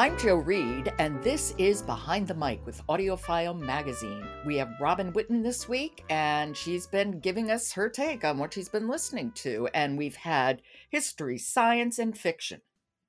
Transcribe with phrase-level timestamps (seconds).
[0.00, 4.26] I'm Jo Reed, and this is Behind the Mic with AudioFile Magazine.
[4.46, 8.54] We have Robin Whitten this week, and she's been giving us her take on what
[8.54, 9.68] she's been listening to.
[9.74, 12.62] And we've had history, science, and fiction.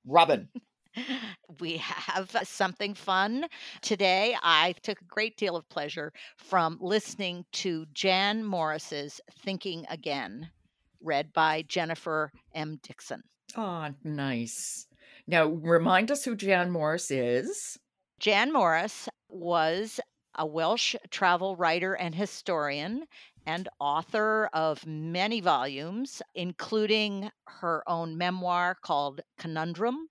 [0.05, 0.49] Robin.
[1.61, 3.45] we have something fun
[3.81, 4.35] today.
[4.43, 10.49] I took a great deal of pleasure from listening to Jan Morris's Thinking Again,
[11.01, 12.81] read by Jennifer M.
[12.83, 13.23] Dixon.
[13.55, 14.87] Oh, nice.
[15.27, 17.77] Now, remind us who Jan Morris is.
[18.19, 19.99] Jan Morris was
[20.35, 23.05] a Welsh travel writer and historian
[23.45, 30.07] and author of many volumes, including her own memoir called Conundrum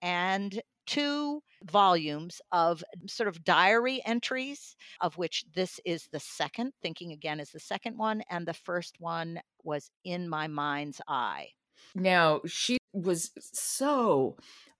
[0.00, 6.72] and two volumes of sort of diary entries, of which this is the second.
[6.82, 11.48] Thinking Again is the second one, and the first one was In My Mind's Eye.
[11.94, 14.36] Now, she was so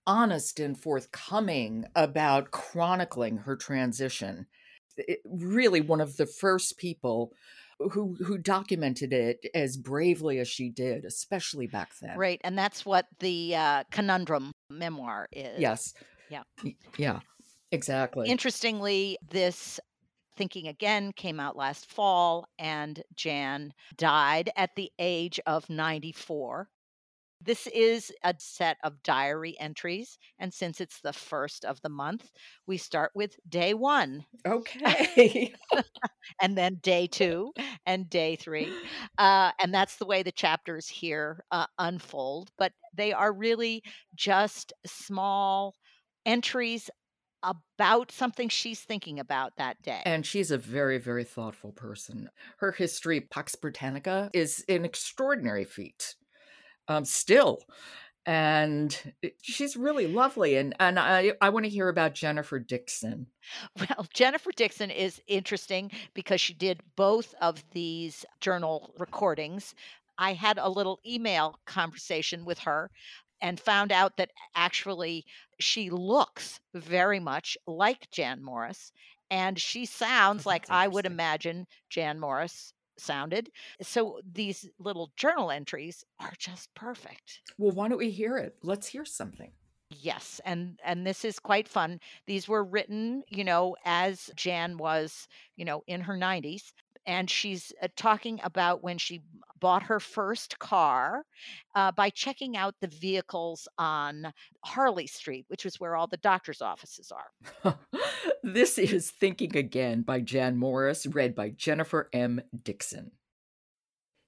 [0.06, 4.46] honest and forthcoming about chronicling her transition.
[4.96, 7.32] It, really, one of the first people
[7.78, 12.16] who who documented it as bravely as she did, especially back then.
[12.16, 15.58] Right, and that's what the uh, conundrum memoir is.
[15.58, 15.94] Yes.
[16.28, 16.42] Yeah.
[16.96, 17.20] Yeah.
[17.70, 18.28] Exactly.
[18.28, 19.80] Interestingly, this
[20.36, 26.68] Thinking Again came out last fall, and Jan died at the age of 94.
[27.44, 30.18] This is a set of diary entries.
[30.38, 32.30] And since it's the first of the month,
[32.66, 34.24] we start with day one.
[34.46, 35.52] Okay.
[36.40, 37.52] and then day two
[37.86, 38.72] and day three.
[39.18, 42.50] Uh, and that's the way the chapters here uh, unfold.
[42.58, 43.82] But they are really
[44.14, 45.74] just small
[46.24, 46.90] entries
[47.42, 50.02] about something she's thinking about that day.
[50.04, 52.30] And she's a very, very thoughtful person.
[52.58, 56.14] Her history, Pax Britannica, is an extraordinary feat
[56.96, 57.60] um, still
[58.24, 63.26] and she's really lovely and and i i want to hear about jennifer dixon.
[63.78, 69.74] Well jennifer dixon is interesting because she did both of these journal recordings.
[70.18, 72.90] I had a little email conversation with her
[73.40, 75.24] and found out that actually
[75.58, 78.92] she looks very much like jan morris
[79.30, 83.50] and she sounds oh, like i would imagine jan morris sounded.
[83.80, 87.40] So these little journal entries are just perfect.
[87.58, 88.56] Well, why don't we hear it?
[88.62, 89.50] Let's hear something.
[89.90, 92.00] Yes, and and this is quite fun.
[92.26, 96.72] These were written, you know, as Jan was, you know, in her 90s
[97.06, 99.20] and she's uh, talking about when she
[99.62, 101.24] bought her first car
[101.76, 104.32] uh, by checking out the vehicles on
[104.64, 107.78] Harley Street, which is where all the doctor's offices are.
[108.42, 112.42] this is Thinking Again by Jan Morris, read by Jennifer M.
[112.64, 113.12] Dixon.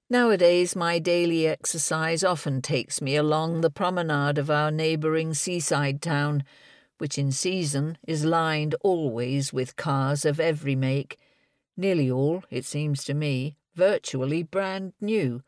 [0.09, 6.45] Nowadays, my daily exercise often takes me along the promenade of our neighbouring seaside town,
[6.97, 11.19] which in season is lined always with cars of every make
[11.77, 15.43] nearly all, it seems to me, virtually brand new.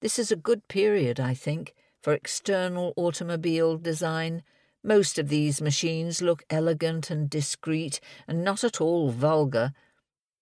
[0.00, 4.42] This is a good period, I think, for external automobile design.
[4.84, 9.72] Most of these machines look elegant and discreet and not at all vulgar.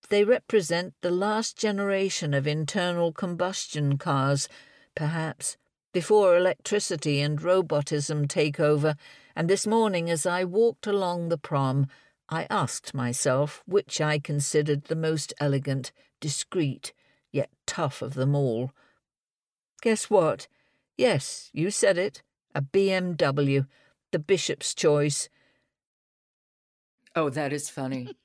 [0.08, 4.48] They represent the last generation of internal combustion cars,
[4.94, 5.56] perhaps,
[5.92, 8.96] before electricity and robotism take over,
[9.34, 11.86] and this morning as I walked along the prom,
[12.28, 16.92] I asked myself which I considered the most elegant, discreet,
[17.36, 18.72] yet tough of them all.
[19.82, 20.48] Guess what?
[20.96, 22.22] Yes, you said it.
[22.54, 23.66] A BMW,
[24.10, 25.28] the bishop's choice.
[27.14, 28.16] Oh, that is funny.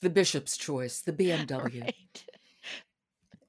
[0.00, 1.82] the bishop's choice, the BMW.
[1.82, 2.24] Right.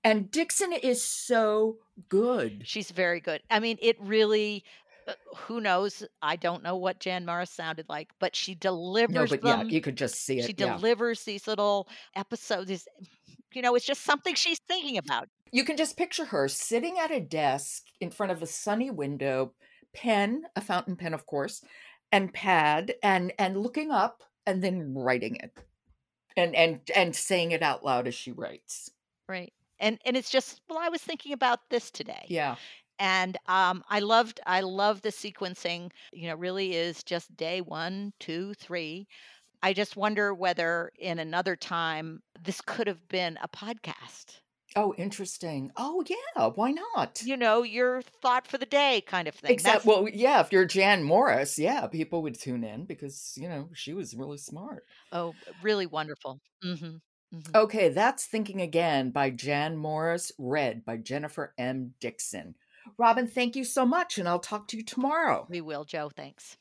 [0.03, 2.63] And Dixon is so good.
[2.65, 3.41] She's very good.
[3.51, 4.63] I mean, it really
[5.09, 6.03] uh, who knows?
[6.21, 9.67] I don't know what Jan Morris sounded like, but she delivers no, but them.
[9.67, 10.45] Yeah, you could just see it.
[10.45, 10.75] She yeah.
[10.75, 12.87] delivers these little episodes.
[13.53, 15.27] You know, it's just something she's thinking about.
[15.51, 19.53] You can just picture her sitting at a desk in front of a sunny window,
[19.93, 21.63] pen, a fountain pen, of course,
[22.11, 25.57] and pad, and and looking up and then writing it,
[26.37, 28.91] and and and saying it out loud as she writes.
[29.27, 32.57] Right and and it's just well i was thinking about this today yeah
[32.99, 35.91] and um, I loved I love the sequencing.
[36.11, 39.07] You know, really is just day one, two, three.
[39.61, 44.39] I just wonder whether in another time this could have been a podcast.
[44.75, 45.71] Oh, interesting.
[45.77, 46.47] Oh, yeah.
[46.47, 47.21] Why not?
[47.25, 49.51] You know, your thought for the day kind of thing.
[49.51, 49.89] Exactly.
[49.89, 50.41] Well, yeah.
[50.41, 54.37] If you're Jan Morris, yeah, people would tune in because you know she was really
[54.37, 54.85] smart.
[55.11, 55.33] Oh,
[55.63, 56.39] really wonderful.
[56.63, 56.97] Mm-hmm.
[57.35, 57.55] Mm-hmm.
[57.55, 61.93] Okay, that's Thinking Again by Jan Morris, read by Jennifer M.
[61.99, 62.55] Dixon.
[62.97, 65.45] Robin, thank you so much, and I'll talk to you tomorrow.
[65.49, 66.09] We will, Jo.
[66.15, 66.57] Thanks.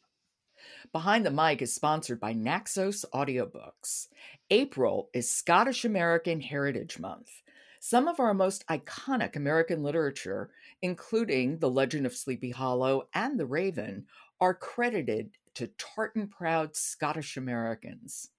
[0.93, 4.09] Behind the Mic is sponsored by Naxos Audiobooks.
[4.51, 7.43] April is Scottish American Heritage Month.
[7.81, 10.51] Some of our most iconic American literature,
[10.83, 14.07] including The Legend of Sleepy Hollow and The Raven,
[14.41, 18.31] are credited to tartan proud Scottish Americans.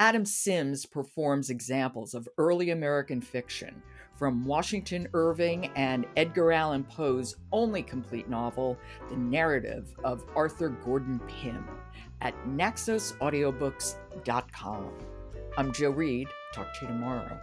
[0.00, 3.82] Adam Sims performs examples of early American fiction,
[4.14, 8.78] from Washington Irving and Edgar Allan Poe's only complete novel,
[9.10, 11.68] The Narrative of Arthur Gordon Pym,
[12.22, 14.90] at naxosaudiobooks.com.
[15.58, 16.28] I'm Jo Reed.
[16.54, 17.38] Talk to you tomorrow.